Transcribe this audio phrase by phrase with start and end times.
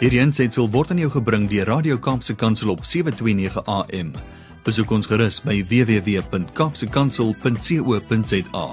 [0.00, 4.14] Hierdie aanseit word aan jou gebring deur Radio Kaapse Kansel op 7:29 AM.
[4.64, 8.64] Besoek ons gerus by www.kapsekansel.co.za.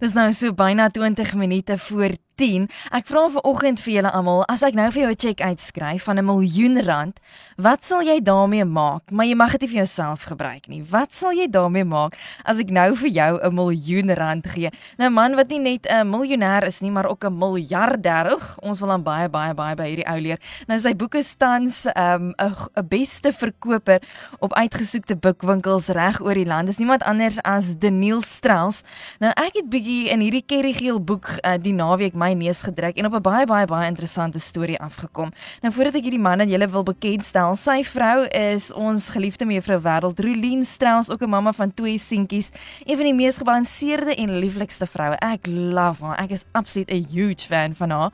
[0.00, 2.68] Dis nou so byna 20 minute voor 10.
[2.94, 6.18] Ek vra vanoggend vir julle almal, as ek nou vir jou 'n cheque uitskryf van
[6.18, 7.18] 'n miljoen rand,
[7.56, 9.10] wat sal jy daarmee maak?
[9.10, 10.82] Maar jy mag dit nie vir jouself gebruik nie.
[10.82, 12.14] Wat sal jy daarmee maak
[12.44, 14.70] as ek nou vir jou 'n miljoen rand gee?
[14.98, 18.38] Nou man wat nie net 'n miljonair is nie, maar ook 'n miljardêr.
[18.62, 20.38] Ons wil aan baie baie baie by hierdie ou leer.
[20.68, 24.00] Nou sy boeke tans 'n um, 'n beste verkoper
[24.38, 26.66] op uitgesoekte boekwinkels reg oor die land.
[26.66, 28.82] Dis niemand anders as Daniel Strauss.
[29.18, 32.98] Nou ek het bietjie in hierdie kerrygeel boek uh, die naweek my my neus gedruk
[32.98, 35.32] en op 'n baie baie baie interessante storie afgekom.
[35.62, 39.80] Nou voordat ek hierdie man aan julle wil bekendstel, sy vrou is ons geliefde mevrou
[39.80, 42.50] Wêreld Rolien Strauss, ook 'n mamma van twee seentjies,
[42.84, 45.16] een van die mees gebalanseerde en lieflikste vroue.
[45.16, 46.18] Ek love haar.
[46.18, 48.12] Ek is absoluut 'n huge fan van haar.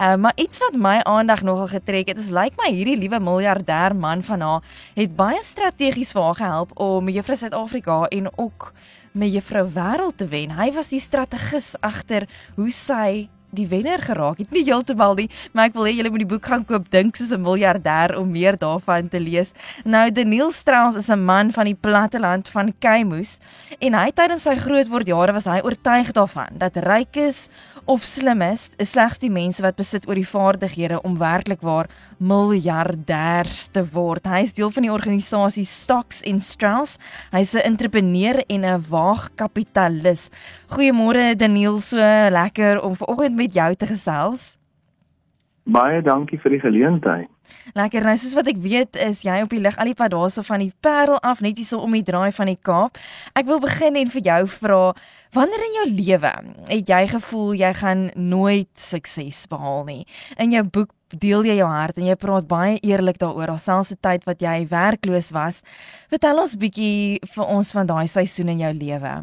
[0.00, 3.20] Uh, maar iets wat my aandag nogal getrek het, is lyk like my hierdie liewe
[3.20, 4.62] miljardêr man van haar
[4.94, 8.72] het baie strategies vir haar gehelp om Juffrou Suid-Afrika en ook
[9.14, 10.50] met Juffrou Wêreld te wen.
[10.58, 14.50] Hy was die strategis agter hoe sy die wenner geraak het.
[14.54, 17.32] Nie heeltemal nie, maar ek wil hê julle moet die boek gaan koop Dink soos
[17.32, 19.52] 'n miljardêr om meer daarvan te lees.
[19.84, 23.38] Nou Daniel Strauss is 'n man van die platteland van Keimoes
[23.80, 27.48] en hy tydens sy grootwordjare was hy oortuig daarvan dat ryk is
[27.86, 31.90] of slim is, is slegs die mense wat besit oor die vaardighede om werklik waar
[32.18, 34.26] miljardêers te word.
[34.26, 36.98] Hy is deel van die organisasie Stocks and Strauss.
[37.32, 40.30] Hy's 'n entrepreneur en 'n waagkapitalis.
[40.70, 44.56] Goeiemôre Daniel, so lekker om vanoggend met jou te gesels.
[45.64, 47.33] Baie dankie vir die geleentheid.
[47.74, 48.04] Lekker.
[48.04, 50.62] Nou soos wat ek weet, is jy op die lig al die pad daarso van
[50.64, 52.98] die Parel af, net hier so om die draai van die Kaap.
[53.34, 54.80] Ek wil begin en vir jou vra,
[55.34, 56.32] wanneer in jou lewe
[56.70, 60.02] het jy gevoel jy gaan nooit sukses behaal nie?
[60.38, 64.00] In jou boek deel jy jou hart en jy praat baie eerlik daaroor, alselfs die
[64.00, 65.62] tyd wat jy werkloos was.
[66.12, 69.14] Vertel ons bietjie vir ons van daai seisoen in jou lewe.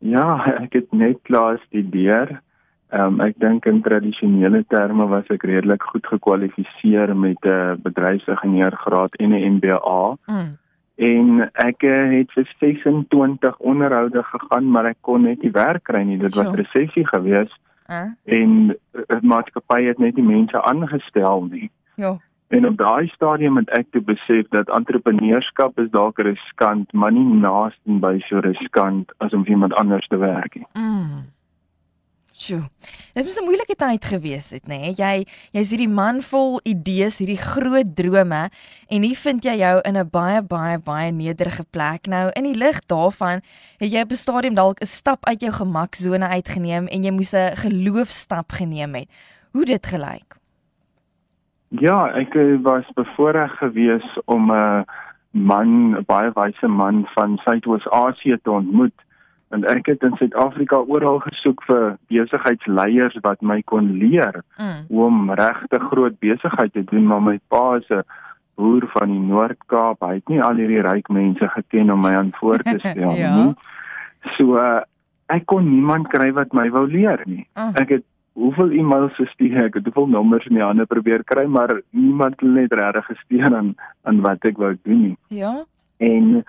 [0.00, 0.26] Ja,
[0.62, 2.40] ek het net klaar studeer.
[2.90, 7.76] Ehm um, ek dink in tradisionele terme was ek redelik goed gekwalifiseer met 'n uh,
[7.82, 10.16] bedryfsingenieur-graad en 'n MBA.
[10.26, 10.58] Mm.
[10.94, 16.02] En ek uh, het vir 26 onderhoude gegaan, maar ek kon net nie werk kry
[16.02, 16.18] nie.
[16.18, 16.62] Dit was sure.
[16.62, 17.60] resessie geweest.
[17.86, 18.10] Uh.
[18.24, 21.70] En uh, maatskappy het net nie mense aangestel nie.
[21.94, 22.18] Ja.
[22.48, 27.24] En op daai stadium het ek te besef dat entrepreneurskap is dalk riskant, maar nie
[27.24, 30.66] naaste by so riskant as om vir iemand anders te werk nie.
[30.74, 31.30] Mm.
[32.40, 32.62] Sjoe.
[33.12, 34.78] Dit was 'n moeilike tyd gewees het, nê?
[34.80, 34.94] Nee?
[34.96, 38.48] Jy jy's hierdie man vol idees, hierdie groot drome
[38.88, 42.06] en hier vind jy jou in 'n baie baie baie nederige plek.
[42.06, 43.42] Nou in die lig daarvan
[43.78, 47.34] het jy op 'n stadium dalk 'n stap uit jou gemaksone uitgeneem en jy moes
[47.34, 49.08] 'n geloofstap geneem het.
[49.52, 50.36] Hoe dit gelyk?
[51.68, 54.84] Ja, ek eh, was bevoorreg geweest om 'n
[55.30, 58.94] man, 'n baie wyse man van Suidoos-Asië te ontmoet
[59.50, 64.86] en ek het in Suid-Afrika oral gesoek vir besigheidsleiers wat my kon leer mm.
[64.88, 68.04] hoe om regte groot besigheid te doen maar my pa is 'n
[68.60, 72.32] boer van die Noord-Kaap hy het nie al hierdie ryk mense geken om my aan
[72.38, 73.34] voor te stel ja.
[73.36, 73.54] nie
[74.36, 74.82] so uh,
[75.26, 77.74] ek kon niemand kry wat my wou leer nie mm.
[77.82, 78.06] ek het
[78.38, 82.54] hoeveel e-mails gestuur ek het hoeveel nommers in my hande probeer kry maar niemand het
[82.58, 85.64] net regtig gesteun aan aan wat ek wou doen nie ja
[85.98, 86.44] en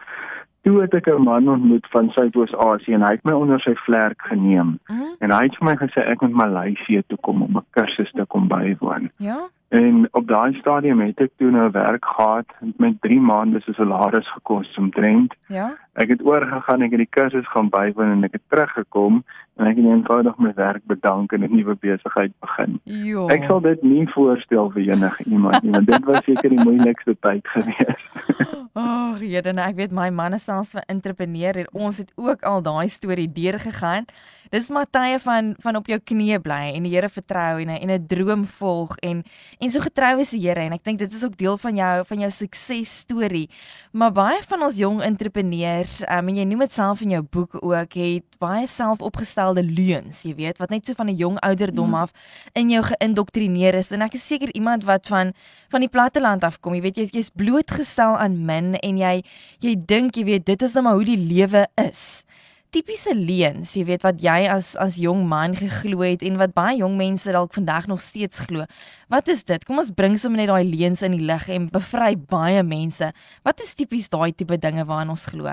[0.62, 4.22] toe het ek 'n man ontmoet van Suidoos-Asië en hy het my onder sy vlerk
[4.22, 4.80] geneem.
[4.88, 5.16] Mm.
[5.20, 8.26] En hy het vir my gesê ek moet Maleisië toe kom om 'n kursus te
[8.26, 9.12] kom bywoon.
[9.18, 9.50] Ja.
[9.72, 14.28] En op daai stadium het ek toe nou werk gehad met 3 maande se salaris
[14.32, 15.36] gekos omtrent.
[15.48, 15.70] Ja.
[15.94, 19.22] Ek het oorgegaan, ek het die kursus gaan bywoon en ek het teruggekom
[19.56, 22.80] en ek het eenvoudig my werk bedank en 'n nuwe besigheid begin.
[22.84, 23.28] Jo.
[23.28, 27.16] Ek sal dit nie voorstel vir enige iemand nie, want dit was seker die moeilikste
[27.20, 28.04] tyd gewees.
[28.74, 32.44] Ag, oh, Jeden, ek weet my man is selfs 'n entrepreneur en ons het ook
[32.44, 34.06] al daai storie deurgegaan.
[34.52, 37.92] Dis maar tye van van op jou knieë bly en die Here vertrou en en
[37.92, 39.24] 'n droom volg en
[39.60, 42.06] en so getrou is die Here en ek dink dit is ook deel van jou
[42.06, 43.50] van jou sukses storie.
[43.94, 47.64] Maar baie van ons jong entrepreneurs, um, en jy noem dit self in jou boek
[47.64, 52.02] ook, het baie selfopgestelde leuns, jy weet, wat net so van 'n jong ouderdom hmm.
[52.02, 52.12] af
[52.54, 55.32] in jou geïndoktrineer is en ek is seker iemand wat van
[55.70, 59.24] van die platteland af kom, jy weet jy's jy blootgestel aan min en jy
[59.60, 62.26] jy dink jy weet dit is nou maar hoe die lewe is
[62.72, 66.78] tipiese leuns, jy weet wat jy as as jong man geglo het en wat baie
[66.80, 68.64] jong mense dalk vandag nog steeds glo.
[69.12, 69.66] Wat is dit?
[69.68, 73.12] Kom ons bring sommer net daai leuns in die lig en bevry baie mense.
[73.44, 75.52] Wat is tipies daai tipe dinge waaraan ons glo?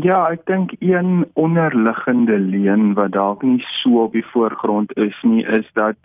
[0.00, 5.44] Ja, ek dink een onderliggende leen wat dalk nie so op die voorgrond is nie,
[5.44, 6.00] is dat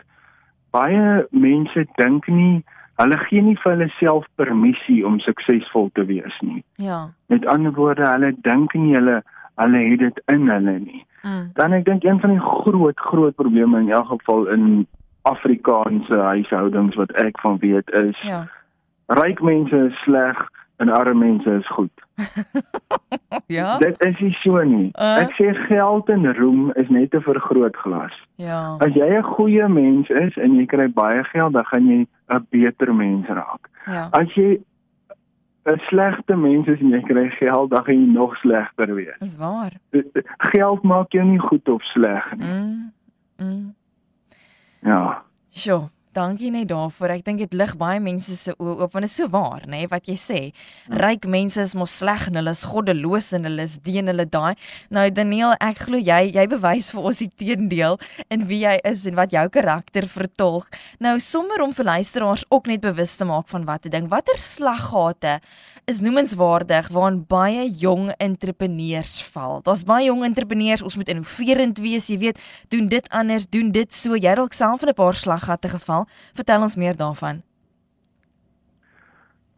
[0.75, 2.65] baie mense dink nie
[2.97, 6.59] hulle gee nie vir hulle self permissie om suksesvol te wees nie.
[6.81, 7.13] Ja.
[7.31, 9.21] Met ander woorde, hulle dink nie hulle
[9.57, 11.03] hulle het dit in hulle nie.
[11.23, 11.49] Mm.
[11.57, 14.87] Dan ek dink een van die groot groot probleme in elk geval in
[15.27, 18.45] Afrikaanse huishoudings wat ek van weet is Ja.
[19.07, 20.37] ryk mense is sleg
[20.77, 21.91] en arme mense is goed.
[23.47, 23.77] Ja.
[23.77, 24.89] Dit is nie so nie.
[24.99, 25.17] Uh.
[25.23, 28.15] Ek sê geld en roem is net 'n vergrootglas.
[28.35, 28.75] Ja.
[28.79, 32.47] As jy 'n goeie mens is en jy kry baie geld, dan gaan jy 'n
[32.49, 33.69] beter mens raak.
[33.85, 34.07] Ja.
[34.11, 34.59] As jy
[35.67, 39.17] 'n slegte mens is en jy kry geld, dan gaan jy nog slegter wees.
[39.19, 39.73] Dis waar.
[40.37, 42.47] Geld maak jou nie goed of sleg nie.
[42.47, 42.93] Mm.
[43.37, 43.75] Mm.
[44.81, 45.23] Ja.
[45.49, 47.13] Sjoe, dankie net daarvoor.
[47.17, 49.83] Ek dink dit lig baie mense se oë oop want dit is so waar, nê,
[49.83, 50.39] nee, wat jy sê.
[50.89, 54.25] Ryk mense is mos sleg en hulle is goddeloos en hulle is die en hulle
[54.25, 54.57] daai.
[54.93, 57.99] Nou Daniel, ek glo jy jy bewys vir ons die teendeel
[58.33, 60.69] in wie jy is en wat jou karakter vertolk.
[61.03, 64.09] Nou sommer om vir luisteraars ook net bewus te maak van wat 'n ding.
[64.09, 65.39] Watter slaggate
[65.87, 69.61] is noemenswaardig waarin baie jong entrepreneurs val.
[69.63, 73.93] Daar's baie jong entrepreneurs, ons moet innoverend wees, jy weet, doen dit anders, doen dit
[73.95, 74.17] so.
[74.19, 76.06] Jy dalk self in 'n paar slaggate geval.
[76.33, 77.41] Vertel ons meer daarvan.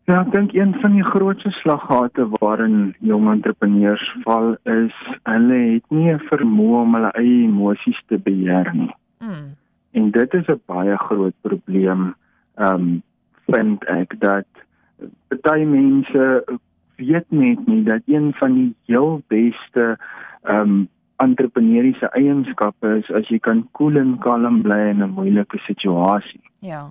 [0.10, 4.96] Ja, ek dink een van die grootste slaggate waarin jong entrepreneurs val is
[5.30, 8.94] hulle het nie 'n vermoë om hulle eie emosies te beheer nie.
[9.20, 9.54] Mm.
[9.92, 12.16] En dit is 'n baie groot probleem.
[12.58, 13.04] Ehm um,
[13.46, 14.48] vind ek dat
[15.42, 16.44] baie mense
[16.96, 19.98] weet net nie dat een van die heel beste
[20.44, 20.88] ehm um,
[21.24, 26.42] entrepreneursiese eienskappe is as jy kan koel en kalm bly in 'n moeilike situasie.
[26.60, 26.90] Ja.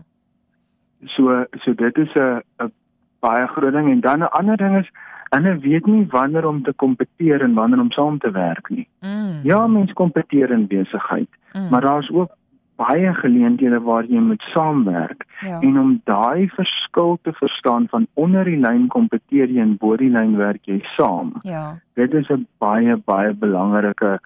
[1.14, 2.72] So so dit is 'n 'n
[3.20, 4.90] baie groot ding en dan 'n ander ding is
[5.30, 8.88] hulle weet nie wanneer om te kompeteer en wanneer om saam te werk nie.
[9.00, 9.40] Mm.
[9.42, 11.68] Ja, mense kompeteer in besigheid, mm.
[11.70, 12.30] maar daar's ook
[12.78, 15.58] baie geleenthede waar jy moet saamwerk ja.
[15.60, 20.10] en om daai verskil te verstaan van onder die lyn kompeteer jy en bo die
[20.14, 21.34] lyn werk jy saam.
[21.42, 21.78] Ja.
[21.98, 24.18] Dit is 'n baie baie belangrike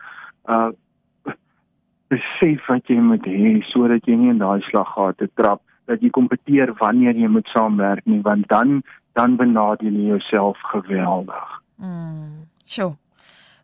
[0.49, 0.71] uh
[2.13, 6.75] besef wat jy moet hê sodat jy nie in daai slaggate trap dat jy kompeteer
[6.81, 8.83] wanneer jy moet saamwerk nie want dan
[9.13, 11.63] dan benadeel jy jouself geweldig.
[11.77, 12.49] Mm.
[12.65, 12.97] Sjoe.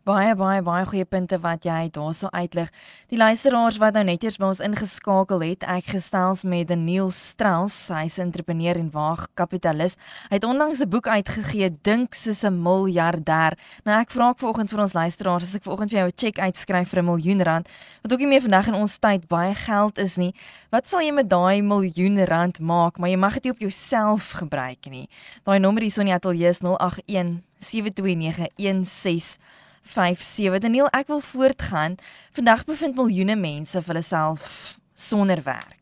[0.09, 2.71] Baie baie baie goeie punte wat jy daarso uitlig.
[3.13, 7.91] Die luisteraars wat nou net eers by ons ingeskakel het, ek gestels met Daniel Strauss,
[7.93, 9.99] hy's 'n entrepreneur en waagkapitalis.
[10.31, 13.53] Hy het onlangs 'n boek uitgegee, Dink soos 'n miljardêr.
[13.85, 16.41] Nou ek vra ek vanoggend vir ons luisteraars, as ek vanoggend vir jou 'n cheque
[16.41, 17.69] uitskryf vir 'n miljoen rand,
[18.03, 20.35] wat ook nie meer vandag in ons tyd baie geld is nie,
[20.71, 22.97] wat sal jy met daai miljoen rand maak?
[22.99, 25.09] Maar jy mag dit nie op jouself gebruik nie.
[25.45, 29.39] Daai nommer hier so in die ateljee is 081 72916
[29.83, 31.97] 57 Daniel, ek wil voortgaan.
[32.33, 35.79] Vandag bevind miljoene mense vir hulle self sonder werk.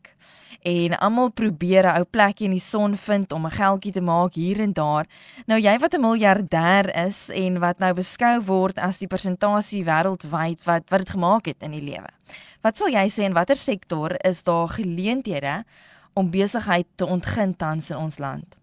[0.67, 4.33] En almal probeer 'n ou plekjie in die son vind om 'n geldjie te maak
[4.33, 5.05] hier en daar.
[5.45, 10.63] Nou jy wat 'n miljardêr is en wat nou beskou word as die persentasie wêreldwyd
[10.65, 12.09] wat wat dit gemaak het in die lewe.
[12.61, 15.63] Wat sal jy sê in watter sektor is daar geleenthede
[16.13, 18.55] om besigheid te ontgin tans in ons land?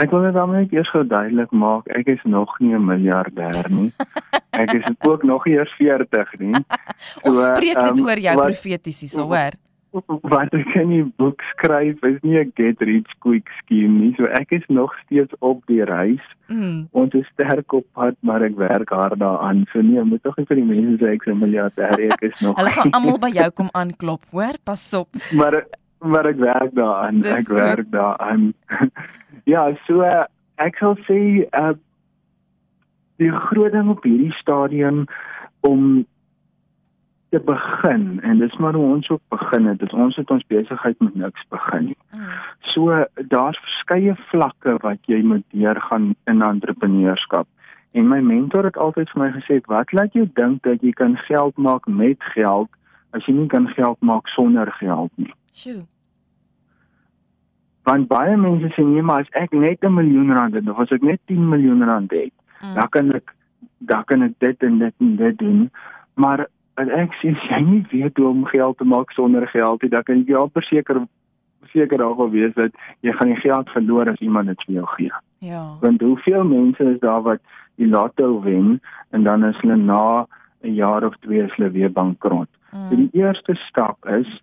[0.00, 3.68] Ek wil net dan net eers gou duidelik maak, ek is nog nie 'n miljardêr
[3.68, 3.92] nie.
[4.62, 6.54] Ek is ook nog nie eers 40 nie.
[7.26, 9.54] Ons spreek dit um, oor jou profeties hierso, hoor.
[10.22, 14.14] Wat ek in die boek skryf is nie 'n get rich quick scheme nie.
[14.16, 16.22] So ek is nog steeds op die reis.
[16.48, 16.88] Mm.
[16.92, 19.66] Ons is sterk op pad, maar ek werk hard daaraan.
[19.72, 22.08] So nee, moet tog nie vir die mense sê ek is 'n miljardêr, nie.
[22.08, 22.56] ek is nog.
[22.56, 24.54] Hulle gaan almal by jou kom aanklop, hoor?
[24.64, 25.08] Pas op.
[25.32, 25.66] maar
[26.00, 27.20] maar ek werk daaraan.
[27.20, 27.56] Dis Ek goed.
[27.56, 28.52] werk daaraan.
[29.52, 30.24] ja, so uh,
[30.56, 31.76] ek sal sê uh
[33.20, 35.04] die groot ding op hierdie stadium
[35.60, 36.06] om
[37.30, 39.78] te begin en dis maar hoe ons ook begin het.
[39.78, 41.98] Dis ons het ons besigheid met niks begin nie.
[42.16, 42.30] Mm.
[42.72, 47.46] So daar's verskeie vlakke wat jy moet deurgaan in entrepreneurskap.
[47.92, 51.16] En my mentor het altyd vir my gesê, "Wat laat jou dink dat jy kan
[51.16, 52.68] geld maak met geld
[53.12, 55.82] as jy nie kan geld maak sonder geld nie?" Sjoe.
[57.88, 60.90] Want baie mense sê nee, maar as ek net 'n miljoen rand het of as
[60.92, 62.74] ek net 10 miljoen rand het, Mm.
[62.74, 63.34] dan kan ek
[63.78, 65.70] dan kan ek dit en dit en dit doen.
[66.14, 69.90] Maar as ek sê jy nie weet hoe om geld te maak sonder geld nie,
[69.90, 71.06] dan kan jy al verseker
[71.72, 75.10] seker daarvan wees dat jy gaan die geld verloor as iemand dit vir jou gee.
[75.38, 75.76] Ja.
[75.80, 77.40] Want hoeveel mense is daar wat
[77.76, 80.26] die lotto wen en dan is hulle na
[80.62, 82.48] 'n jaar of twee is hulle weer bankrot.
[82.70, 82.96] So Mm.
[82.96, 84.42] die eerste stap is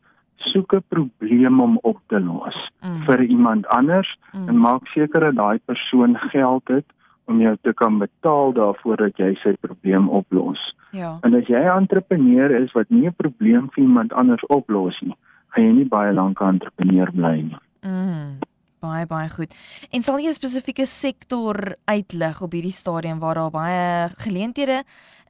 [0.54, 3.04] soek 'n probleem om op te los Mm.
[3.06, 4.48] vir iemand anders Mm.
[4.50, 6.86] en maak seker dat daai persoon geld het
[7.26, 10.76] om jou te kan betaal daarvoor dat jy sy probleem oplos.
[10.92, 11.18] Ja.
[11.22, 15.16] En as jy 'n entrepreneur is wat nie 'n probleem vir iemand anders oplos nie,
[15.50, 17.58] gaan jy nie baie lank 'n entrepreneur bly nie.
[17.82, 18.40] Mm.
[18.80, 19.54] Baie baie goed.
[19.92, 24.84] En sal jy 'n spesifieke sektor uitlig op hierdie stadium waar daar baie geleenthede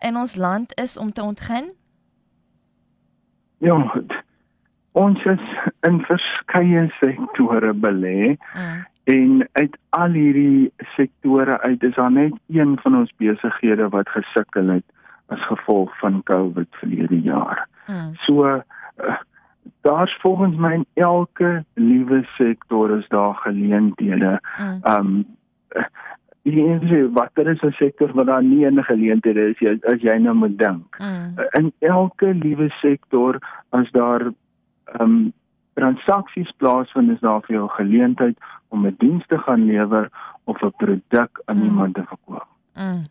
[0.07, 1.71] in ons land is om te ontgin?
[3.59, 4.03] Ja,
[4.97, 5.43] ons is
[5.87, 8.85] in verskeie sektore belê Mm.
[9.07, 14.67] en uit al hierdie sektore uit is daar net een van ons besighede wat gesukkel
[14.67, 14.83] het
[15.27, 17.67] as gevolg van COVID verlede jaar.
[17.87, 18.15] Mm.
[18.25, 18.61] So uh,
[19.81, 24.39] daar's volgens my in elke liewe sektor is daar geleenthede.
[24.59, 24.79] Mm.
[24.83, 25.25] Um
[26.47, 30.35] jy sê watter is 'n sektor waar daar nie 'n geleenthede is as jy nou
[30.35, 30.97] moet dink.
[30.99, 31.35] Mm.
[31.51, 33.39] In elke liewe sektor
[33.69, 34.31] as daar
[34.99, 35.33] um
[35.77, 38.37] transaksies plaasvind is daar vir jou 'n geleentheid
[38.69, 40.09] om 'n diens te gaan lewer
[40.45, 41.63] of 'n produk aan Mm.
[41.63, 42.47] iemand te verkoop.
[42.75, 43.05] Mm.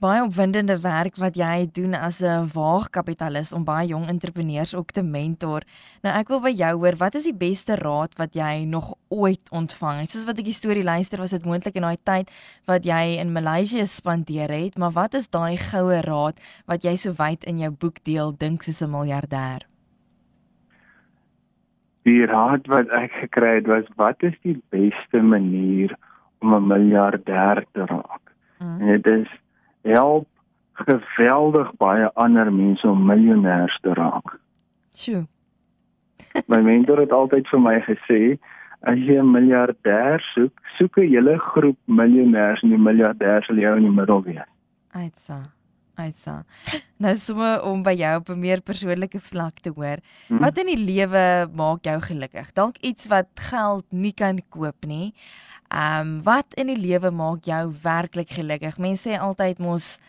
[0.00, 5.02] Baie opwindende werk wat jy doen as 'n waagkapitalis om baie jong entrepreneurs ook te
[5.02, 5.62] mentor.
[6.02, 9.50] Nou ek wil by jou hoor, wat is die beste raad wat jy nog ooit
[9.50, 10.10] ontvang het?
[10.10, 12.30] Soos wat ek die storie luister, was dit moontlik in daai tyd
[12.66, 17.12] wat jy in Maleisië spandeer het, maar wat is daai goue raad wat jy so
[17.12, 19.69] wyd in jou boek deel, dink soos 'n miljardêr?
[22.08, 25.96] Die raad wat ek gekry het was wat is die beste manier
[26.40, 28.32] om 'n miljardêr te raak?
[28.58, 28.80] Mm.
[28.80, 29.28] En dit is
[29.82, 30.26] help
[30.72, 34.38] geweldig baie ander mense om miljonêers te raak.
[34.94, 35.26] Sjoe.
[36.50, 38.38] My mentor het altyd vir my gesê
[38.80, 43.76] as jy 'n miljardêr soek, soek 'n hele groep miljonêers en die miljardêr sal jou
[43.76, 44.48] in die middel wees.
[44.92, 45.59] Uitsa.
[46.00, 46.44] Uitsa.
[47.00, 49.98] Nou sommer om by jou op 'n meer persoonlike vlak te hoor.
[50.28, 50.38] Hm?
[50.38, 52.52] Wat in die lewe maak jou gelukkig?
[52.52, 55.14] Dalk iets wat geld nie kan koop nie.
[55.70, 58.78] Ehm um, wat in die lewe maak jou werklik gelukkig?
[58.78, 60.00] Mense sê altyd mos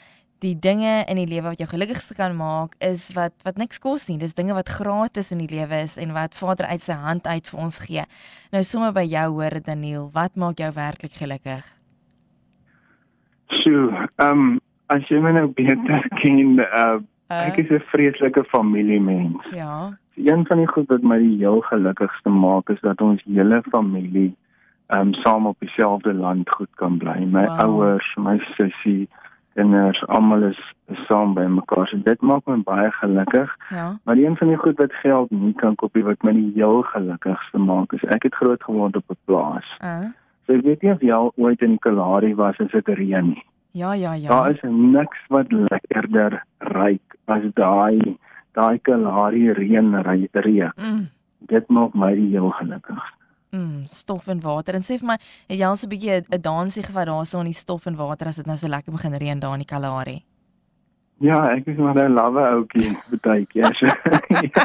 [0.42, 4.08] die dinge in die lewe wat jou gelukkigste kan maak is wat wat niks kos
[4.10, 4.18] nie.
[4.18, 7.52] Dis dinge wat gratis in die lewe is en wat Vader uit sy hand uit
[7.52, 8.06] vir ons gee.
[8.52, 11.62] Nou sommer by jou hoor Daniel, wat maak jou werklik gelukkig?
[13.62, 14.60] So, ehm um,
[14.92, 17.00] as jy my nou beter ken, uh,
[17.32, 19.46] ek is 'n vreeslike familiemens.
[19.56, 19.98] Ja.
[20.20, 24.36] Een van die goed wat my die heel gelukkigste maak is dat ons hele familie
[24.92, 27.18] um, saam op dieselfde land goed kan bly.
[27.26, 27.60] My Wow.
[27.60, 29.08] ouers, my sussie,
[29.56, 30.60] kinders, almal is,
[30.92, 31.88] is saam by mekaar.
[31.88, 33.56] So dit maak my baie gelukkig.
[33.70, 33.98] Ja.
[34.04, 36.82] Maar een van die goed wat geld nie kan koop nie wat my die heel
[36.82, 39.78] gelukkigste maak is ek het groot geword op 'n plaas.
[39.84, 40.12] Uh,
[40.48, 43.44] So ek weet nie of jy al ooit in Kalahari was as dit reën nie.
[43.72, 44.30] Ja, ja, ja.
[44.30, 48.18] Daar is niks wat lekkerder ryk as daai
[48.54, 50.72] daai Kalahari reën reën.
[50.76, 51.10] Mm.
[51.40, 53.18] Dit maak my die heel gelukkigste.
[53.52, 54.76] Mm, stof en water.
[54.76, 57.52] En sê vir my, het jy al so 'n bietjie 'n dansie gevat daarso in
[57.52, 60.24] die stof en water as dit nou so lekker begin reën daar in die Kalahari?
[61.22, 63.76] Ja, ek is maar 'n lawwe ouetjie baie keer.
[63.78, 63.86] So,
[64.56, 64.64] ja.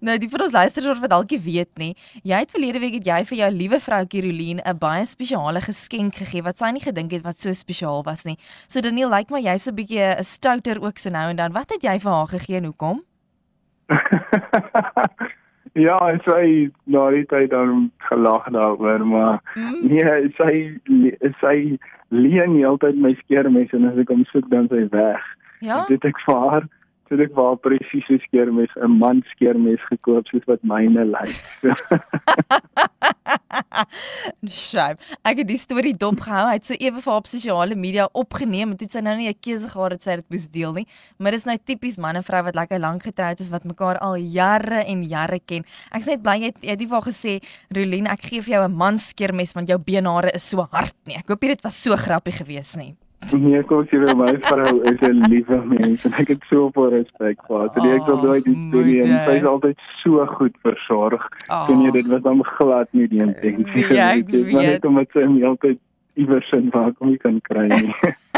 [0.00, 1.92] nou, die van ons luisteraars wat dalk nie weet nie,
[2.24, 6.16] jy het verlede week het jy vir jou liewe vrou Kirolien 'n baie spesiale geskenk
[6.16, 8.38] gegee wat sy nie gedink het wat so spesiaal was nie.
[8.68, 11.52] So Daniel, lyk my jy's 'n bietjie 'n stouter ook so nou en dan.
[11.52, 13.04] Wat het jy vir haar gegee en hoekom?
[15.74, 19.88] ja, sy na die tyd dan gelag daaroor, maar Mm.
[19.88, 20.78] nee, sy
[21.40, 21.78] sy
[22.10, 25.22] leen nie altyd my skeermes en as ek hom soek dan sy weg.
[25.60, 25.84] Ja.
[25.88, 26.68] Dit ek vir haar
[27.08, 31.34] Toe ek waar presies so skeermes 'n man skeermes gekoop soos wat myne lyk.
[34.48, 35.00] Skyp.
[35.24, 36.46] Ek het die storie dopgehou.
[36.48, 39.16] Hy het so ewe vir haar op sosiale media opgeneem en toe het sy nou
[39.18, 40.86] nie 'n keuse gehad dat sy dit moes deel nie.
[41.18, 44.16] Maar dis nou tipies man en vrou wat lekker lank getroud is wat mekaar al
[44.16, 45.64] jare en jare ken.
[45.92, 48.42] Ek is net bly jy het, jy het nie vir haar gesê, "Rolien, ek gee
[48.42, 51.62] vir jou 'n man skeermes want jou beenhare is so hard nie." Ek hoop dit
[51.62, 52.96] was so grappie gewees nie.
[53.32, 56.90] Nee, kom jy vir my vrou is 'n liewe mens en ek het so veel
[56.90, 57.70] respek vir haar.
[57.74, 61.28] So ek sal nooit die storie en sy is altyd so goed versorg.
[61.48, 61.66] Oh.
[61.66, 64.52] Ken jy dit was dan glad nie die intensie Ja, ek gewees nie.
[64.52, 64.70] Maar weet.
[64.72, 65.78] net omdat sy my altyd
[66.14, 67.94] iewers in waar kom jy kan kry nie.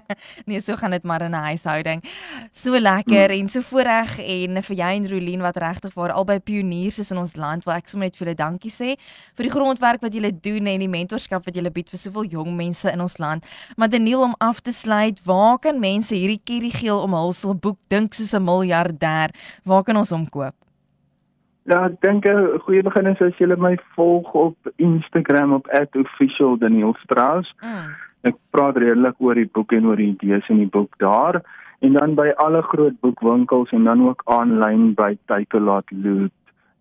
[0.46, 2.02] nee, so gaan dit maar in 'n huishouding.
[2.50, 3.40] So lekker hmm.
[3.40, 7.18] en so voorreg en vir jy en Rolien wat regtig waar albei pioniers is in
[7.18, 8.96] ons land, wil ek sommer net vir julle dankie sê
[9.36, 12.56] vir die grondwerk wat julle doen en die mentorskap wat julle bied vir soveel jong
[12.56, 13.44] mense in ons land.
[13.76, 18.14] Maar Daniel om af te sluit, waar kan mense hierdie Kerry Geel omhulsel boek dink
[18.14, 19.30] soos 'n miljardêr?
[19.64, 20.54] Waar kan ons hom koop?
[21.64, 27.54] Ja, ek dink 'n goeie begin is as jy my volg op Instagram op @officialdanielstrauss.
[27.60, 27.94] Mm.
[28.22, 31.40] Ek praat redelik oor die boek en oor die idees in die boek daar
[31.82, 36.34] en dan by alle groot boekwinkels en dan ook aanlyn by Takealot, Loot,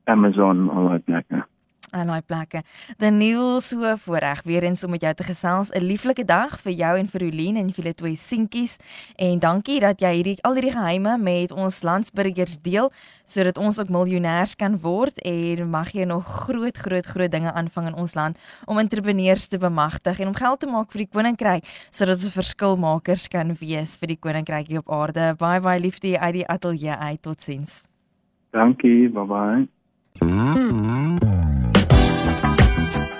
[0.06, 1.48] Amazon al wat lekker.
[1.92, 2.64] Aan daai plekke.
[2.98, 5.70] Daniel so voorreg weer eens om met jou te gesels.
[5.72, 8.78] 'n Lieflike dag vir jou en vir Olien en vir julle twee seentjies.
[9.16, 12.92] En dankie dat jy hierdie al hierdie geheime met ons landsburgers deel
[13.26, 17.88] sodat ons ook miljonêers kan word en mag jy nog groot groot groot dinge aanvang
[17.88, 21.64] in ons land om entrepreneurs te bemagtig en om geld te maak vir die koninkryk
[21.92, 25.36] sodat ons verskilmakers kan wees vir die koninkryk hier op aarde.
[25.38, 27.22] Baie baie liefde uit die ateljee uit.
[27.22, 27.84] Totsiens.
[28.52, 29.68] Dankie, bye bye.